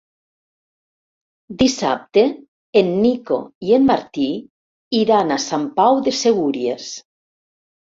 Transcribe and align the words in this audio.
Dissabte 1.59 2.23
en 2.81 2.89
Nico 3.03 3.39
i 3.69 3.77
en 3.79 3.87
Martí 3.91 4.27
iran 5.03 5.31
a 5.31 5.39
Sant 5.47 5.71
Pau 5.79 6.03
de 6.11 6.17
Segúries. 6.25 6.91